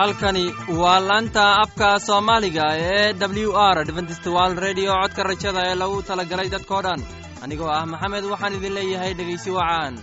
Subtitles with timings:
[0.00, 0.44] halkani
[0.80, 3.06] waa laanta afka soomaaliga ee
[3.44, 7.00] w r dventstwal redio codka rajada ee lagu talagalay dadkoo dhan.
[7.44, 9.94] Anigoo ah maxamed waxaan idin leeyahay dhegaysi wacaan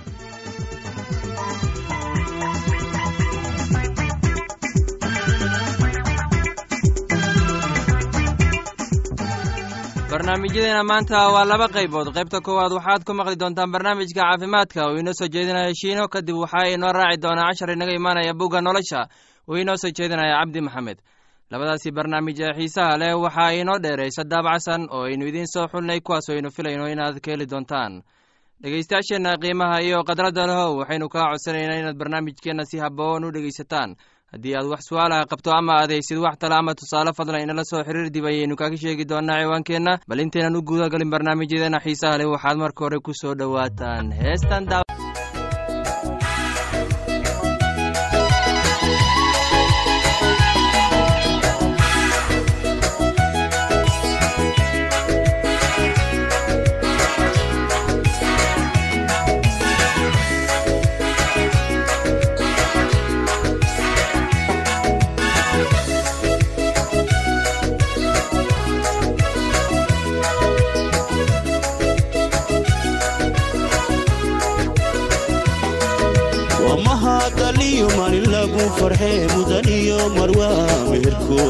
[10.11, 12.07] barnaamijyadeena maanta waa laba qaybood.
[12.15, 14.87] Qaybta koowaad waxaad ku maqli doontaan barnaamijka caafimaadka.
[14.91, 19.07] Uu inoo soo jeedinaya shiino kadib waxaa inoo raaci doonaa cashar inaga imaanaya bugga nolosha
[19.49, 20.97] uu inoo soo jeedinaya cabdi maxamed.
[21.51, 26.29] Labadaasi barnaamij ee xiisaha leh waxaa inoo dheeraysa daabacsan oo aynu idiin soo xulnay kuwaas
[26.29, 28.03] aynu filayno inaad ka heli doontaan.
[28.61, 33.95] Dhegaystayaasheenna qiimaha iyo khadradda lehow waxaynu kaa codsanaynaa inaad barnaamijkeenna si haboon u dhegaysataan.
[34.31, 37.83] Haddii aad wax su'aalaha qabto ama aad haysid wax tale ama tusaale fadlan inala soo
[37.87, 39.93] xiriir dib ayaynu kaaga sheegi doonaa ciwaankeenna.
[40.09, 44.11] Bal intaynan u gudagalin barnaamijyadeena xiisaha leh waxaad marka hore ku soo dhowaataan.
[44.11, 44.65] Heestan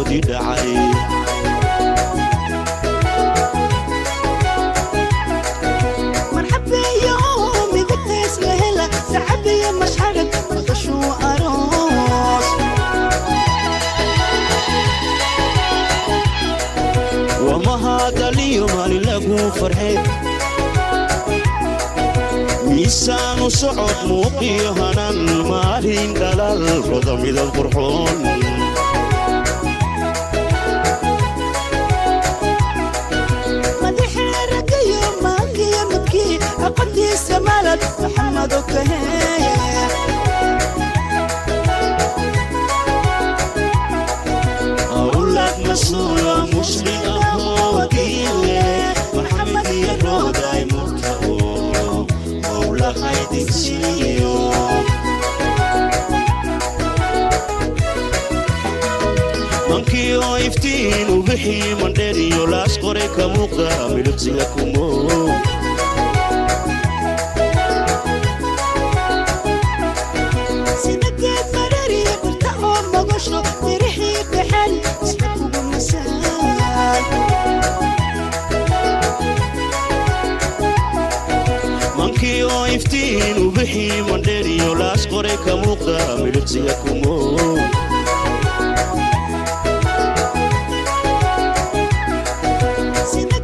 [0.07, 1.77] meherkoodii dhacay
[22.69, 25.17] miisaanu socod muuqiyo hanan
[25.49, 28.17] maalin dhalal roda midab qurxoon
[37.71, 39.55] aqoontiisa maalad maxamado kaheeye
[45.01, 48.61] awlad masuula muslim ahoo diile
[49.15, 52.07] maxamed iyo rooday murtao
[59.69, 64.85] mankii oo iftiin u bixii mandheer iyo laas qoray ka muuqda midhibsiga kumo
[85.17, 87.15] qoray ka muuqda midhibsiga kumo.
[93.09, 93.37] Sida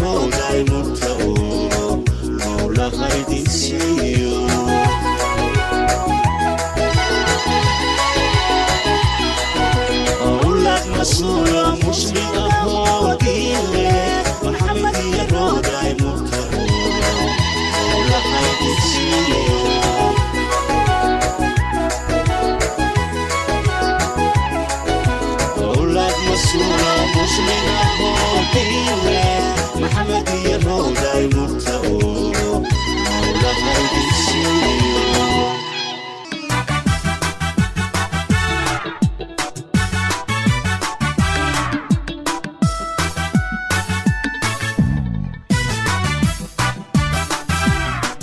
[0.00, 2.02] maxamed iyo rooday murtao
[2.38, 4.34] mawla qaydinsiiyo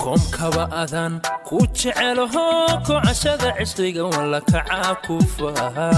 [0.02, 1.14] koomkaba adan
[1.48, 2.46] ku jecelaho
[2.88, 5.90] kocashada cishriga walla kacaa ku faha.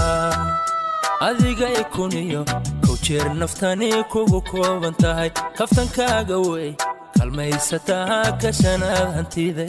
[1.26, 2.42] Adigay kuniyo
[2.84, 6.70] kow jeer naftani kugu kooban tahay kaftankaaga wey
[7.30, 9.66] kalmaysataa kashanaad hantide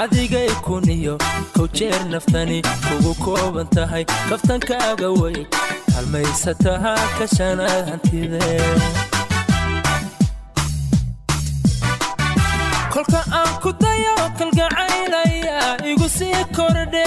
[0.00, 1.18] adigay kuniyo
[1.56, 5.46] kow jeer naftani kugu kooban tahay kaftankaaga wey
[5.94, 8.42] kalmaysataa kashanaad hantide
[12.94, 15.58] kolka aan ku dayo kalgacaylaya
[15.92, 17.06] igu sii kordhe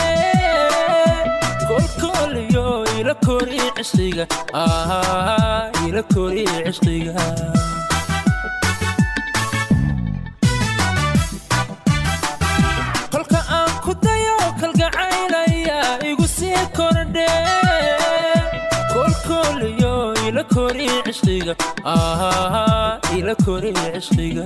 [1.68, 2.66] kolkooliyo
[3.00, 4.26] ila kori cishqiga
[5.88, 7.16] ila kori cishqiga
[20.58, 21.54] ila kori cishqiga
[23.18, 24.46] ila kori cishqiga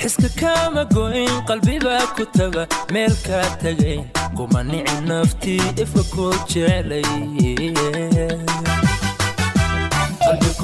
[0.00, 4.02] xiska kama goyn qalbibaa ku taga meel kaa tagayn
[4.36, 7.06] kuma nici naftii ifka ku jecelay
[7.50, 8.75] qalbi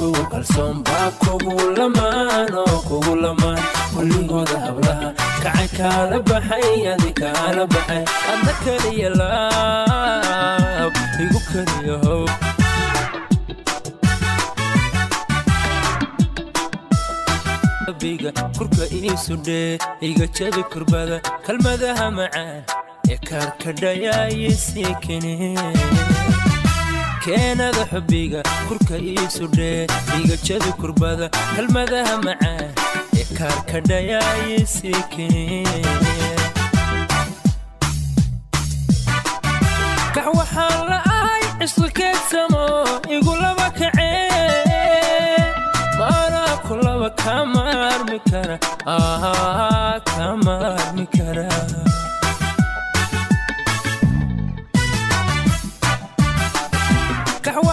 [0.03, 3.61] kugu kalsoon baa kugu lamaan oo kugu lamaan
[3.93, 5.09] kulligooda hablaha
[5.43, 8.03] kacay kaala baxay adi kaala baxay.
[8.31, 12.21] Adna keliya laab igu keliya how
[18.57, 22.63] kurka iisu dhee iga jabi kurbada kalmadaha macaan
[23.11, 25.33] ee kaarkadhayaayisii kene
[27.23, 29.87] keenada xubbiga kurka iisu dhee
[30.19, 32.69] iga jabi kurbada kalmadaha macaan
[33.19, 35.45] ee kaarkadhayaayisii kene
[40.15, 42.63] kax waxaan la ahay cisqi keedsamo
[43.15, 45.39] igu laba kacee
[45.99, 48.57] maanaa kulaba kama armi kara
[48.95, 51.47] ah kama armi kara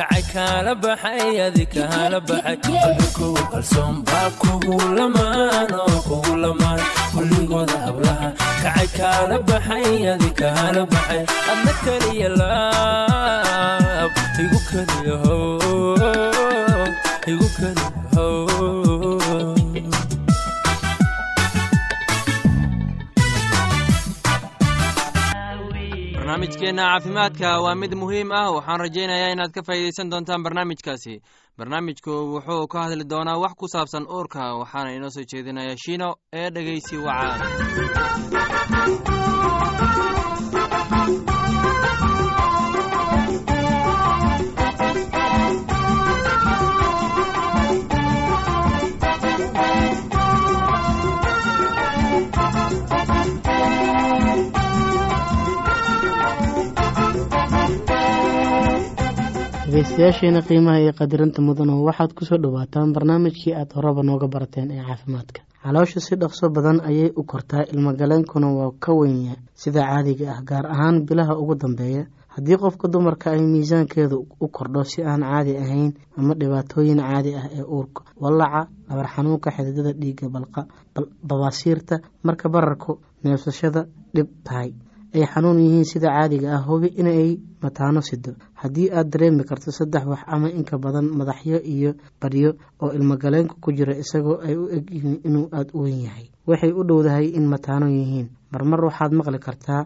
[0.00, 2.56] kacay kaala baxay adi kaala baxay.
[2.64, 6.80] Qalbi kugu kalsoon baa kugu lamaan oo kugu lamaan
[7.12, 8.28] kulligooda hablaha
[8.62, 11.22] kacay kaala baxay adi kaala baxay.
[11.52, 14.12] Adna keliya laab
[14.42, 15.60] igu keliya how
[17.32, 17.88] igu keliya
[26.40, 28.50] barnaamijkeenna caafimaadka waa mid muhiim ah.
[28.54, 31.20] Waxaan rajaynayaa inaad ka faa'iidaysan doontaan barnaamijkaasi.
[31.58, 36.50] Barnaamijku wuxuu ka hadli doonaa wax ku saabsan uurka waxaana inoo soo jeedinaya shiino ee
[36.54, 37.40] dhegaysi wacaan
[59.80, 64.82] dhegeystayaasheena qiimaha iyo qadirinta mudano waxaad ku soo dhowaataan barnaamijkii aad horeba nooga barateen ee
[64.84, 65.40] caafimaadka.
[65.64, 70.66] Caloosha si dhaqso badan ayay u kortaa ilmagaleenkuna waa ka wenya sida caadiga ah gaar
[70.68, 75.92] ahaan bilaha ugu dambeeya haddii qofka dumarka ay miisaankeedu u kordho si aan caadi ahayn
[76.18, 80.66] ama dhibaatooyin caadi ah ee uurka wallaca dhabar xanuunka xididada dhiigga balqa
[81.24, 84.74] babaasiirta marka bararku neefsashada dhib tahay
[85.14, 86.62] ay xanuun yihiin sida caadiga ah.
[86.66, 91.90] Hubi inay mataano sido haddii aad dareemi karto saddex wax ama inka badan madaxyo iyo
[92.20, 92.50] badhyo
[92.82, 96.26] oo ilmagaleenka ku jira isagoo ay u eg yihiin inuu aada u wen yahay.
[96.46, 98.28] Waxay u dhowdahay in mataano yihiin.
[98.52, 99.82] Marmar waxaad maqli kartaa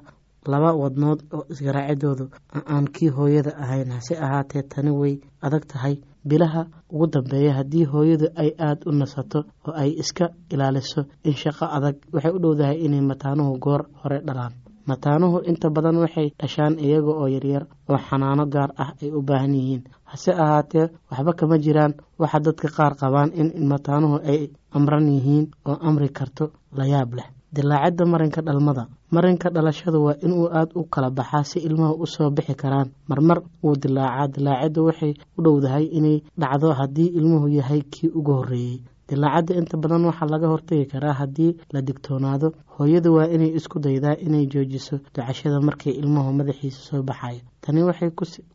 [0.52, 2.24] laba wadnood oo isgaraacidoodu
[2.72, 3.90] aan kii hooyada ahayn.
[3.96, 5.96] Hase ahaatee tani way adag tahay.
[6.24, 6.62] Bilaha
[6.92, 11.96] ugu dambeeya haddii hooyadu ay aada u nasato oo ay iska ilaaliso in shaqo adag
[12.12, 14.52] waxay u dhowdahay inay mataanuhu goor hore dhalaan
[14.88, 19.54] mataanuhu inta badan waxay dhashaan iyaga oo yaryar oo xanaano gaar ah ay u baahan
[19.58, 19.82] yihiin.
[20.10, 21.92] Hase ahaatee waxba kama jiraan.
[22.20, 26.44] Waxa dadka qaar qabaan in mataanuhu ay amran yihiin oo amri karto
[26.78, 27.28] layaab leh.
[27.54, 28.84] Dilaacidda marinka dhalmada.
[29.14, 32.90] Marinka dhalashada waa inuu aada u kala baxaa si ilmuhu u soo bixi karaan.
[33.08, 34.26] Marmar wuu dilaacaa.
[34.34, 40.04] Dilaaciddu waxay u dhowdahay inay dhacdo haddii ilmuhu yahay kii ugu horreeyey dilaacadda inta badan
[40.08, 42.48] waxaa laga hortagi karaa haddii la digtoonaado.
[42.78, 47.40] Hooyadu waa inay isku daydaa inay joojiso ducashada markii ilmuhu madaxiisa soo baxayo.
[47.60, 48.10] Tani waxay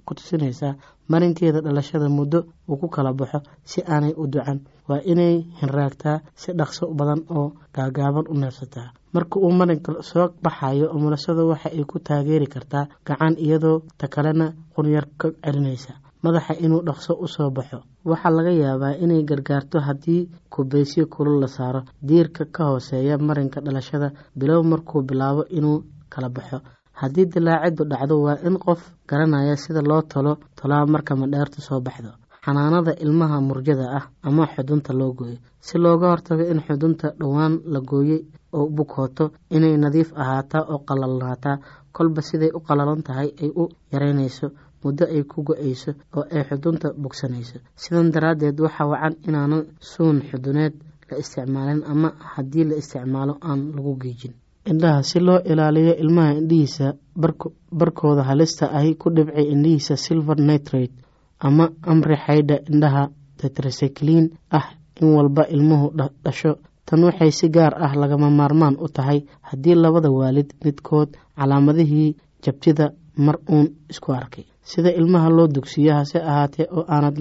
[0.05, 0.75] ku tusinaysaa
[1.09, 2.39] marinkeeda dhalashada muddo
[2.69, 7.53] uu ku kala baxo si aanay u ducan waa inay hinraagtaa si dhaqso badan oo
[7.75, 8.91] gaagaaban u neefsataa.
[9.13, 14.53] Marka uu marinka soo baxayo umulasada waxa ay ku taageeri kartaa gacan iyadoo ta kalena
[14.75, 17.77] qunyar ka celinaysa madaxa inuu dhaqso u soo baxo.
[18.05, 21.81] Waxaa laga yaabaa inay gargaarto haddii kubaysyo kulul la saaro.
[22.07, 26.57] Diirka ka hooseeya marinka dhalashada bilow markuu bilaabo inuu kala baxo.
[26.99, 32.11] Haddii dilaaciddu dhacdo waa in qof garanaya sida loo talo tolaa marka madheertu soo baxdo.
[32.45, 35.37] Xanaanada ilmaha murjada ah ama xudunta loo gooyo.
[35.59, 38.21] Si looga hortago in xudunta dhowaan la gooyey
[38.53, 41.57] oo bukooto inay nadiif ahaataa oo qalalnaataa
[41.95, 44.47] kolba siday u qalalan tahay ay u yaraynayso
[44.83, 47.57] muddo ay ku go'ayso oo ay xudunta bogsanayso.
[47.81, 50.73] Sidan daraaddeed waxaa wacan inaanan suun xuduneed
[51.09, 54.33] la isticmaalin ama haddii la isticmaalo aan lagu geejin
[54.71, 56.87] indhaha si loo ilaaliyo ilmaha indhihiisa
[57.79, 60.93] barkooda halista ahi ku dhibcay indhihiisa silver nitrate
[61.47, 63.03] ama amri xaydha indhaha
[63.39, 64.25] tetracycliin
[64.57, 64.67] ah
[65.01, 65.87] in walba ilmuhu
[66.25, 66.51] dhasho.
[66.85, 69.19] Tan waxay si gaar ah lagama maarmaan u tahay
[69.49, 72.85] haddii labada waalid midkood calaamadihii jabtida
[73.17, 74.45] mar uun isku arkay.
[74.61, 77.17] Sida ilmaha loo dugsiyo hase ahaatee oo aanad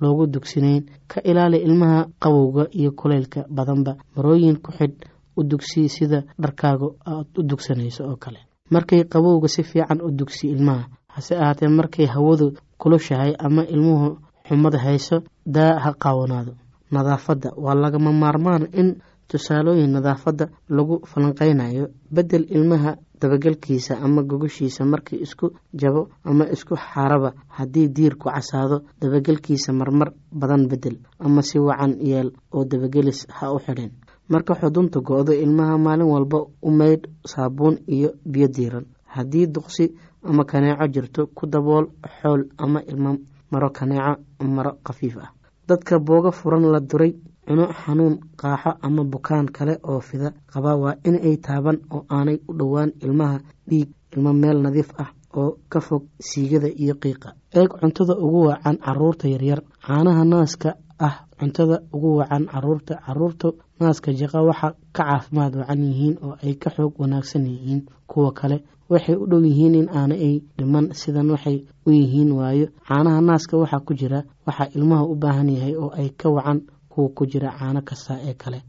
[0.00, 3.96] loogu dugsinayn ka ilaali ilmaha qabowga iyo kuleylka badanba.
[4.16, 4.96] Marooyin ku xidh
[5.36, 8.38] u dugsi sida dharkaaga aad u dugsanayso oo kale.
[8.70, 14.18] Markay qabowga si fiican u dugsi ilmaha hase ahaatee markay hawadu kulushahay ama ilmuhu
[14.48, 15.16] xumada hayso
[15.46, 16.52] daa ha qaawanaado.
[16.90, 18.88] Nadaafadda waa lagama maarmaan in
[19.28, 27.32] tusaalooyin nadaafadda lagu falanqeynayo bedel ilmaha dabagelkiisa ama gogoshiisa markii isku jabo ama isku xaaraba
[27.48, 33.58] haddii diirku casaado dabagelkiisa marmar badan bedel ama si wacan yeel oo dabagelis ha u
[33.58, 33.90] xidhin.
[34.28, 39.84] Marka xudunta go-do ilmaha maalin walba u maydh saabuun iyo biyo diiran haddii duqsi
[40.22, 41.86] ama kaneeco jirto ku dabool
[42.20, 43.16] xool ama ilmo
[43.50, 44.22] maro kaneeco
[44.56, 45.30] maro khafiif ah.
[45.68, 47.12] Dadka booga furan la duray
[47.46, 50.28] cuno xanuun qaaxo ama bukaan kale oo fida.
[50.52, 55.10] Qaba waa in ay taaban oo aanay u dhowaan ilmaha dhiig ilmo meel nadiif ah
[55.40, 57.28] oo ka fog siigada iyo qiiqa.
[57.58, 59.60] Eeg cuntada ugu wacan carruurta yaryar.
[59.86, 63.48] Caanaha naaska ah cuntada ugu wacan carruurta carruurta
[63.80, 67.80] naaska jaqa waxa ka caafimaad wacan yihiin oo ay ka xoog wanaagsan yihiin
[68.10, 68.58] kuwa kale.
[68.90, 71.56] Waxay u dhow yihiin in aana ay dhiman sidan waxay
[71.86, 72.66] u yihiin waayo.
[72.88, 76.58] Caanaha naaska waxaa ku jira waxaa ilmaha u baahan yahay oo ay ka wacan
[77.00, 78.60] kuwa ku jira caano kasta ee kale.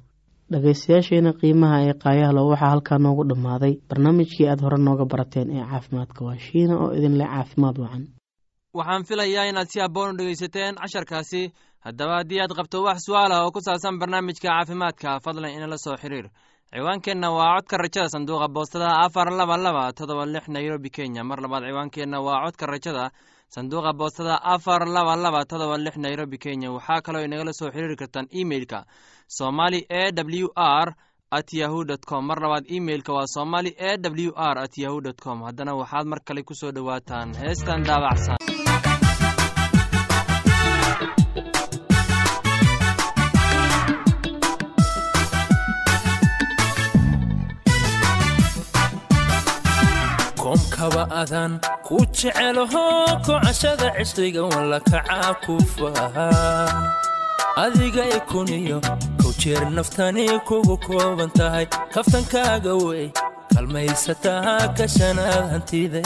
[0.51, 3.73] Dhagaystayaasheena qiimaha ee qaayahlo waxaa halkaa noogu dhammaaday.
[3.89, 8.03] Barnaamijkii aad hore nooga barateen ee caafimaadka waa shiina oo idin leh caafimaad wacan.
[8.77, 11.41] Waxaan filayaa inaad si habboon u dhegaysateen casharkaasi.
[11.85, 15.95] Haddaba haddii aad qabto wax su'aal ah oo ku saabsan barnaamijka caafimaadka fadlan inala soo
[16.01, 16.27] xiriir.
[16.73, 21.23] Ciwaankeenna waa codka rajada sanduuqa boostada afar laba laba todoba lix nairobi kenya.
[21.23, 23.03] Mar labaad ciwaankeenna waa codka rajada
[23.53, 26.71] sanduuqa boostada afar laba laba todoba lix nairobi kenya.
[26.75, 28.79] Waxaa kaloo inagala soo xiriiri kartaan emeilka
[29.27, 30.03] somali e
[30.43, 30.87] w r
[31.31, 32.25] at yahu dt com.
[32.27, 35.37] Mar labaad emeilka waa somali e w r at yahu dt com.
[35.47, 38.60] Haddana waxaad mar kale ku soo dhowaataan heestan daabacsan
[50.81, 56.27] koomkaba adan ku jecelaho kocashada cishriga walla kacaa ku faha
[57.63, 58.81] adiga ikuniyo
[59.21, 59.31] kow
[59.77, 63.11] naftani kugu kooban tahay kaftankaaga wey
[63.53, 66.01] kalmaysataa kashanaad hantide.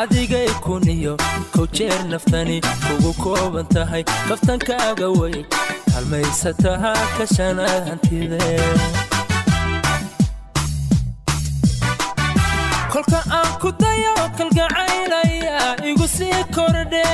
[0.00, 1.16] Adiga ikuniyo
[1.54, 5.44] kow jeer naftani kugu kooban tahay kaftankaaga wey
[5.92, 8.38] kalmaysataa kashanaad hantide
[12.98, 15.58] kolka aan ku dayo kalgacaylaya
[15.90, 17.04] igu sii kordhe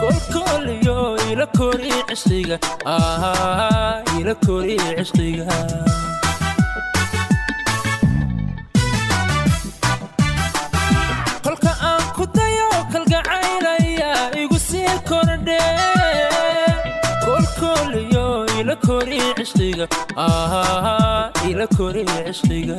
[0.00, 0.96] kolkooliyo
[1.30, 2.56] ila kori cishqiga
[4.18, 5.56] ila kori cishqiga
[11.44, 14.10] kolka aan ku dayo kalgacaylaya
[14.42, 15.60] igu sii kordhe
[17.24, 18.26] kolkooliyo
[18.60, 19.86] ila kori cishqiga
[21.50, 22.78] ila kori cishqiga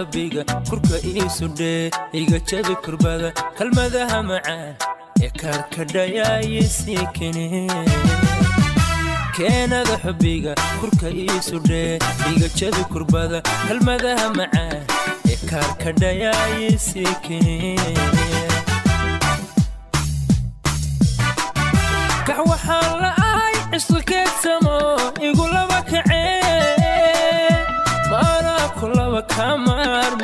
[0.00, 1.90] how kurka iisudhee
[2.20, 3.28] iga jabi kurbada
[3.58, 4.74] kalmadaha macaan
[5.24, 7.44] ee kaarkadhayaayisii kene
[9.36, 9.96] keenada
[10.80, 11.98] kurka iisudhee
[12.32, 13.38] iga jabi kurbada
[13.68, 14.86] kalmadaha macaan
[28.96, 29.69] laba kama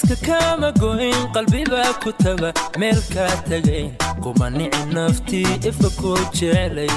[0.00, 3.88] xiska kama goyn qalbibaa ku taga meel kaa tagayn
[4.22, 6.94] kuma nici naftii ifa koo jecelay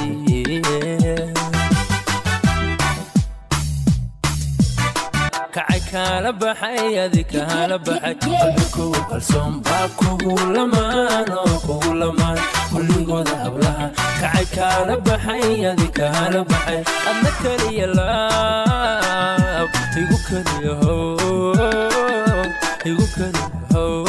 [5.55, 8.15] kacay kaala baxay adi kaala baxay.
[8.23, 11.27] Qalbi kugu kalsoon baa kugu lamaan
[11.65, 12.37] kugu lamaan
[12.71, 13.85] kulligooda hablaha.
[14.21, 16.79] Kacay kaala baxay adi kaala baxay.
[17.09, 19.69] Adna keliya laab
[20.01, 22.12] igu keliya how
[22.85, 24.02] igu keliya how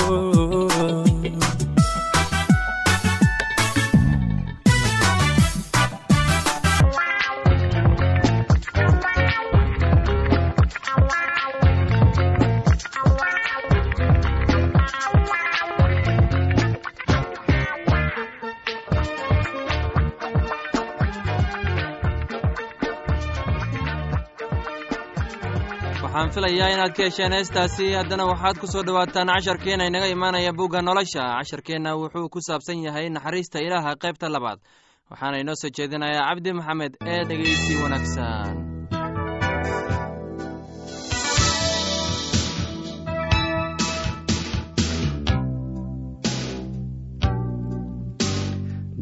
[26.44, 27.86] filayaa inaad ka hesheen heestaasi.
[27.96, 31.22] Haddana waxaad ku soo dhowaataan casharkeenna inaga imaanaya bugga nolosha.
[31.40, 34.58] Casharkeenna wuxuu ku saabsan yahay naxariista ilaaha qaybta labaad.
[35.10, 38.54] Waxaana inoo soo jeedinayaa cabdi maxamed ee dhegeysi wanaagsan.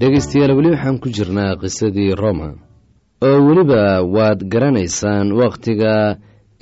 [0.00, 2.48] Dhegaystayaal weli waxaan ku jirnaa qisadii roma.
[3.26, 3.82] Oo weliba
[4.14, 5.92] waad garanaysaan wakhtiga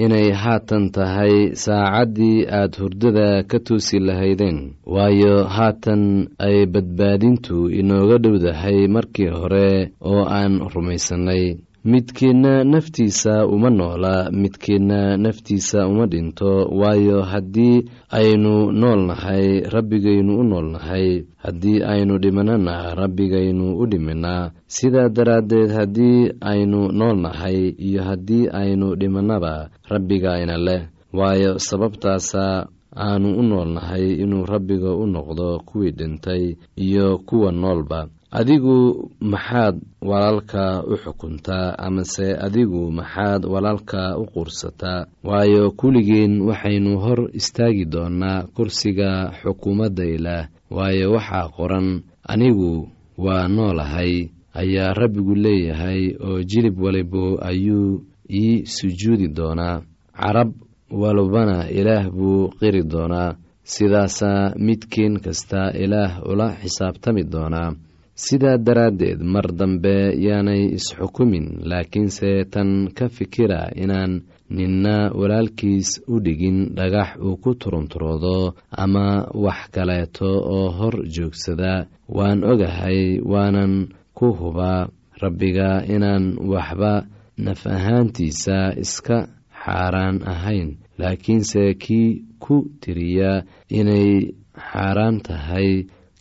[0.05, 1.35] inay haatan tahay
[1.65, 4.59] saacaddii aad hurdada ka toosi lahaydeen.
[4.95, 6.03] Waayo haatan
[6.47, 11.45] ay badbaadintu inooga dhowdahay markii hore oo aan rumaysannay
[11.85, 20.45] midkiinna naftiisa uma noola midkiinna naftiisa uma dhinto waayo haddii aynu nool nahay rabbigaynu u
[20.45, 28.03] nool nahay haddii aynu dhimanana rabbigaynu u dhiminaa sidaa daraaddeed haddii aynu nool nahay iyo
[28.03, 30.83] haddii aynu dhimannaba rabbigayna leh.
[31.13, 38.09] Waayo sababtaasa aanu u nool nahay inuu rabbiga u noqdo kuwii dhintay iyo kuwa noolba
[38.31, 47.21] adigu maxaad walaalka u xukuntaa amase adigu maxaad walaalka u quursataa waayo kulligeen waxaynu hor
[47.41, 49.11] istaagi doonnaa kursiga
[49.43, 50.47] xukuumadda ilaah.
[50.71, 51.89] Waayo waxaa qoran
[52.33, 52.89] anigu
[53.19, 59.83] waa noolahay ayaa rabbigu leeyahay oo jilib walibo ayuu ii sujuudi doonaa.
[60.21, 60.51] Carab
[60.91, 63.35] walbana ilaah buu qiri doonaa.
[63.63, 67.75] Sidaasaa midkiin kasta ilaah ula xisaabtami doonaa
[68.25, 69.95] sidaa daraaddeed mar dambe
[70.27, 74.13] yaanay isxukumin laakiinse tan ka fikira inaan
[74.57, 78.55] ninna walaalkiis u dhigin dhagax uu ku turunturoodo
[78.85, 79.07] ama
[79.45, 81.75] wax kaleeto oo hor joogsada
[82.17, 83.01] waan ogahay
[83.33, 83.75] waanan
[84.19, 84.89] ku hubaa
[85.23, 86.93] rabbiga inaan waxba
[87.45, 89.19] naf ahaantiisa iska
[89.63, 90.69] xaaraan ahayn.
[91.01, 92.09] Laakiinse kii
[92.45, 93.33] ku tiriya
[93.79, 94.11] inay
[94.69, 95.71] xaaraan tahay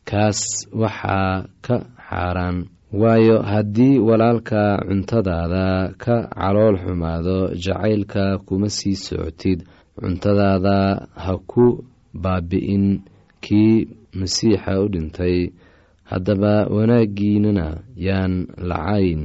[0.09, 0.39] kaas
[0.81, 1.75] waxaa ka
[2.07, 2.57] xaaraan.
[3.01, 9.59] Waayo haddii walaalka cuntadaada ka calool xumaado jacaylka kuma sii socotid.
[9.99, 10.77] Cuntadaada
[11.23, 11.65] ha ku
[12.23, 12.85] baabi'in
[13.45, 13.75] kii
[14.19, 15.37] masiixa u dhintay.
[16.09, 17.67] Haddaba wanaaggiinana
[18.07, 18.33] yaan
[18.69, 19.21] lacayn.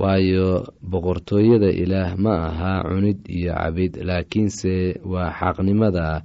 [0.00, 0.48] Waayo
[0.90, 4.74] boqortooyada ilaah ma aha cunid iyo cabid laakiinse
[5.12, 6.22] waa xaqnimada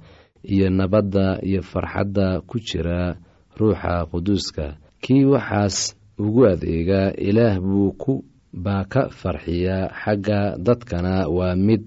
[0.52, 3.18] iyo nabadda iyo farxadda ku jira
[3.58, 4.66] ruuxa quduuska.
[5.02, 8.24] Kii waxaas ugu adeega ilaah buu ku
[8.64, 11.82] baa ka farxiya xagga dadkana waa mid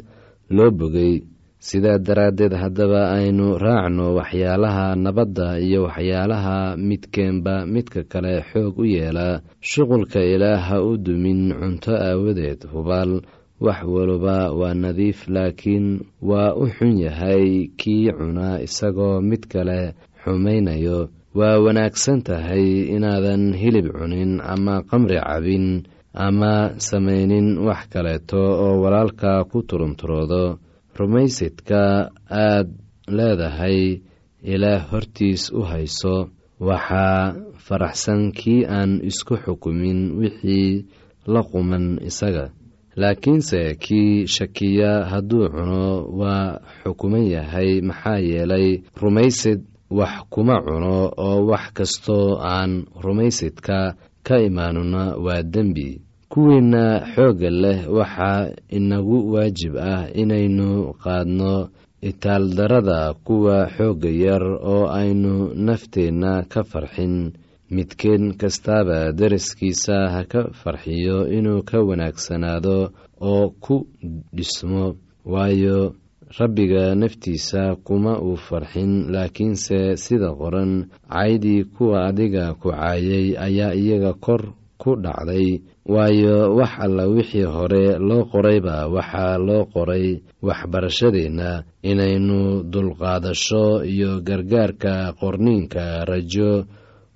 [0.55, 1.13] loo bogay
[1.67, 9.41] sidaa daraaddeed haddaba aynu raacno waxyaalaha nabadda iyo waxyaalaha midkeenba midka kale xoog u yeela.
[9.69, 13.21] Shuqulka ilaah ha u dumin cunto aawadeed hubaal.
[13.62, 15.88] Wax waliba waa nadiif laakiin
[16.29, 23.88] waa u xun yahay kii cunaa isagoo mid kale xumaynayo waa wanaagsan tahay inaadan hilib
[23.96, 25.65] cunin ama qamri cabin
[26.13, 30.60] ama samaynin wax kaleeto oo walaalka ku turunturoodo.
[30.98, 32.67] Rumaysidka aad
[33.08, 34.04] leedahay
[34.44, 36.30] ilaah hortiis u hayso.
[36.60, 40.86] Waxaa faraxsan kii aan isku xukumin wixii
[41.34, 42.46] la quman isaga.
[43.02, 45.86] Laakiinse kii shakiya hadduu cuno
[46.20, 48.67] waa xukuman yahay maxaa yeelay
[49.02, 49.60] rumaysid
[49.97, 52.71] wax kuma cuno oo wax kastoo aan
[53.04, 53.77] rumaysidka
[54.27, 55.89] ka imaanuna waa dembi.
[56.32, 58.41] Kuwiinna xoogga leh waxaa
[58.77, 61.54] inagu waajib ah inaynu qaadno
[62.10, 65.34] itaaldarada kuwa xoogga yar oo aynu
[65.65, 67.34] nafteenna ka farxin.
[67.75, 72.77] Midkeen kastaaba daraskiisa ha ka farxiyo inuu ka wanaagsanaado
[73.21, 73.75] oo ku
[74.36, 74.95] dhismo.
[75.25, 75.95] Waayo
[76.39, 84.13] rabbiga naftiisa kuma uu farxin laakiinse sida qoran caydii kuwa adiga ku caayay ayaa iyaga
[84.13, 84.41] kor
[84.82, 85.62] ku dhacday.
[85.86, 95.13] Waayo wax alla wixii hore loo qorayba waxaa loo qoray waxbarashadeenna inaynu dulqaadasho iyo gargaarka
[95.20, 96.65] qorniinka rajo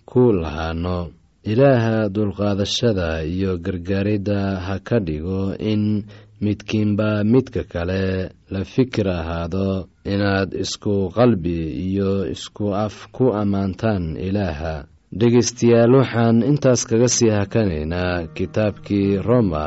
[0.06, 1.10] ku lahaano.
[1.45, 6.04] Ilaaha dulqaadashada iyo gargaaridda ha ka dhigo in
[6.43, 14.76] midkiinba midka kale la fikir ahaado inaad isku qalbi iyo isku af ku ammaantaan ilaaha.
[15.19, 19.65] Dhegaystayaal waxaan intaas kaga sii hakanaynaa kitaabkii roma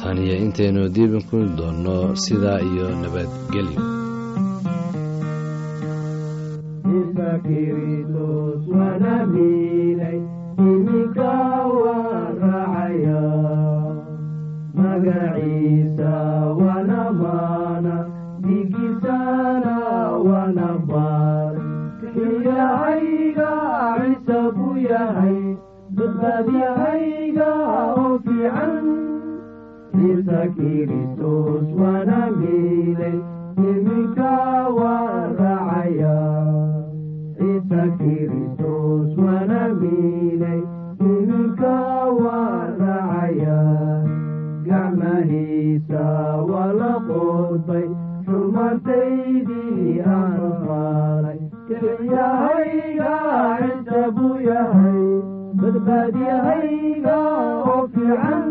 [0.00, 3.82] tan iyo intaynu diiban ku doonno sidaa iyo nabadgelyo
[39.24, 40.60] wana miilay
[41.06, 41.78] iminka
[42.22, 43.85] waa raacaya
[44.68, 46.04] gacmahiisa
[46.50, 47.86] waa la qoodbay
[48.26, 53.14] xumartaydii aan maalay kelyahayga
[53.60, 55.02] ciise buu yahay
[55.60, 57.18] badbaadiyahayga
[57.74, 58.48] oo fiican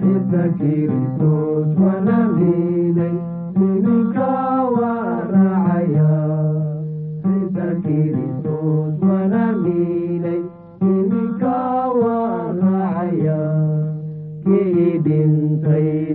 [0.00, 3.14] ciise kiristos wana miilay
[3.66, 4.30] iminka
[4.76, 6.10] waa raacaya
[7.22, 10.40] ciise kiristos wana miilay
[10.90, 11.56] iminka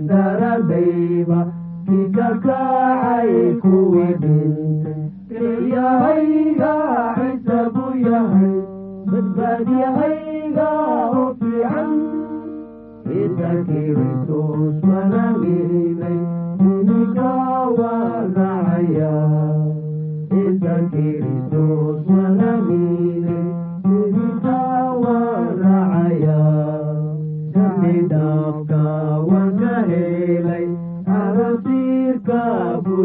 [0.08, 1.40] daradayba
[1.86, 3.30] kii ka kacay
[3.62, 6.72] kuwii dhintay kelyahayga
[7.16, 8.54] ciise buu yahay
[9.10, 10.68] badbaadiyahayga
[11.18, 11.90] oo fiican
[13.06, 16.18] ciise kiristos wana miilay
[16.68, 17.30] iminka
[17.78, 19.12] waa raacaya
[20.30, 22.50] ciise kiristos wana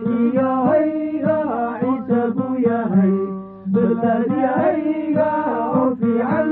[0.00, 1.36] kelyahayga
[1.80, 3.14] ciise buu yahay
[3.72, 5.28] badbaadiyahayga
[5.80, 6.48] oo fiican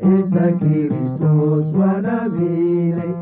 [0.00, 3.12] ciise kiristos wana miilay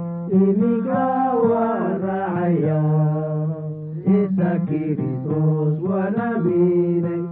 [0.41, 1.05] iminka
[1.51, 2.81] waa raacaya
[4.05, 7.23] ciise kiristos wana miilay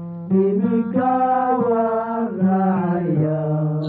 [0.42, 1.10] iminka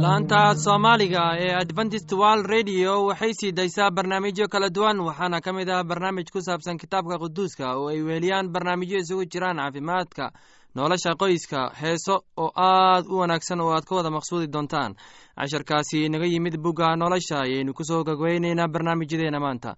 [0.02, 5.70] laanta soomaaliga ee adventist world radio waxay sii daysaa barnaamijyo kala duwan waxaana ka mid
[5.70, 10.32] ah barnaamij ku saabsan kitaabka quduuska oo ay weeliyaan barnaamijyo isugu jiraan caafimaadka
[10.76, 14.96] nolosha qoyska heeso oo aad u wanaagsan oo aad ka wada maqsuudi doontaan.
[15.38, 19.76] Casharkaasi naga yimid bugga nolosha ayaynu ku soo gogweyneynaa barnaamijyadeena maanta.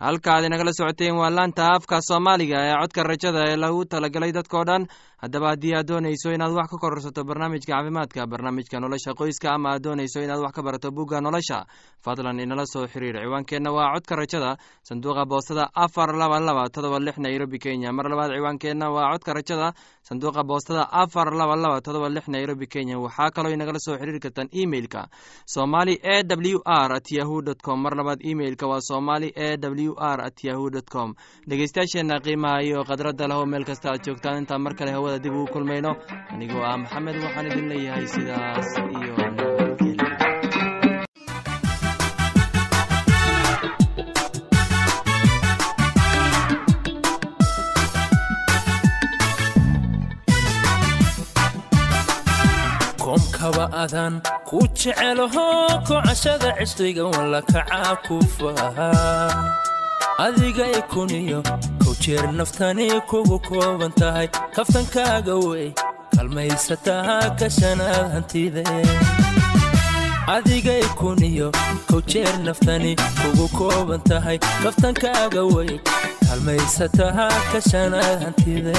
[0.00, 4.86] Halkaad inagala socoteen waa laanta afka soomaaliga ee codka rajada ee lagu talagalay dadkao dhan
[5.22, 9.82] haddaba haddii aad doonayso inaad wax ka kororsato barnaamijka caafimaadka barnaamijka nolosha qoyska ama aad
[9.82, 11.66] doonayso inaad wax ka barato bugga nolosha
[12.04, 13.16] fadlan inala soo xiriir.
[13.18, 17.92] Ciwaankeenna waa codka rajada sanduuqa boostada afar laba laba todoba lix nairobi kenya.
[17.92, 19.72] Mar labaad ciwaankeenna waa codka rajada
[20.08, 22.98] sanduuqa boostada afar laba laba todoba lix nairobi kenya.
[22.98, 25.08] Waxaa kaloo inagala soo xiriiri kartaan emeilka
[25.46, 27.82] somali e w r at yahu dt com.
[27.82, 31.14] Mar labaad emeilka waa somali e w r at yahu dt com.
[31.48, 34.38] Dhegeystayaasheenna qiimaha iyo khadradda leho meel kasta aad joogtaan.
[34.38, 35.92] Intaan mar kale hawada dib ugu kulmayno.
[36.32, 38.68] Anigoo ah maxamed waxaan idin leeyahay sidaas
[39.00, 39.14] iyo
[53.02, 54.14] koomkaba adan
[54.48, 55.46] ku jecelaho
[55.88, 58.90] kocashada cisriga walla kacaa ku faha
[60.24, 61.42] adigay kuniyo
[61.84, 64.28] kow jeer naftani kugu kooban tahay.
[64.56, 65.68] Kaftankaaga wey
[66.16, 68.64] kalmaysataa ka shanaad hantide.
[70.34, 71.48] Adigay kuniyo
[71.90, 74.38] kow jeer naftani kugu kooban tahay.
[74.62, 75.72] Kaftankaaga wey
[76.28, 78.76] kalmaysataa ka shanaad hantide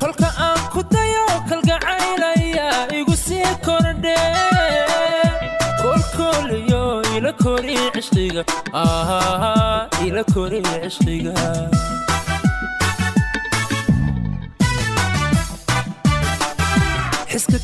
[0.00, 4.18] kolka aan ku dayo kalgacaylaya igu sii kordhe.
[5.82, 6.82] Kolkooliyo
[7.16, 8.42] ila kori cishqiga
[10.06, 11.34] ila kori cishqiga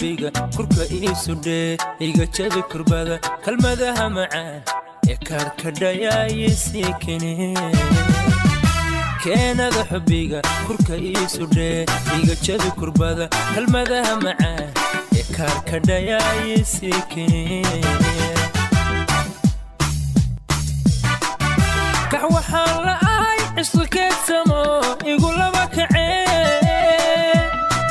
[0.00, 1.76] keliyahow kurka iisudhee
[2.06, 4.60] iga jabi kurbada kalmadaha macaan
[5.10, 7.32] ee kaarkadhayaayisii kene
[9.24, 11.80] keenada xubbiga kurka iisudhee
[12.18, 14.68] iga jabi kurbada kalmadaha macaan
[15.18, 15.24] ee
[17.12, 17.42] kene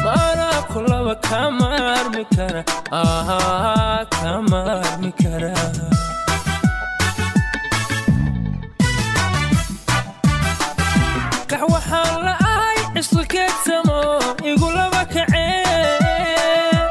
[0.06, 1.61] maanaa kulaba kama
[2.22, 2.64] armi kara
[4.12, 5.54] kama armi kara
[11.50, 14.00] kax waxaan la ahay cisqikeedsamo
[14.52, 16.82] igu laba kacee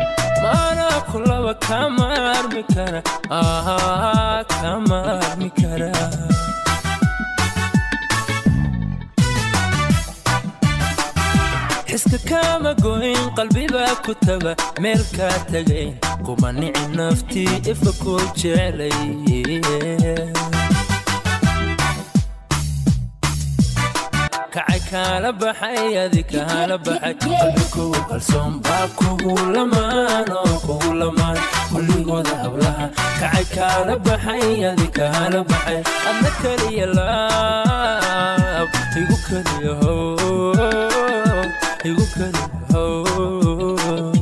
[0.42, 2.06] maanaa kulaba kama
[2.38, 3.00] armi kara
[4.60, 5.92] kama armi kara
[12.00, 15.92] xiska kaama goyn qalbibaa ku taga meel kaa tagayn
[16.26, 18.96] kuma nici naftii ifa kuu jeclay
[24.54, 27.14] kacay kaala baxay adi kaala baxay.
[27.22, 28.00] Qalbi kugu
[28.66, 31.38] baa kugu lamaan oo kugu lamaan
[31.70, 32.86] kulligooda hablaha
[33.20, 35.78] kacay kaala baxay adi kaala baxay.
[36.08, 38.68] Adna keliya laab
[39.00, 41.19] igu keliyahow
[41.88, 44.12] igu keliyahow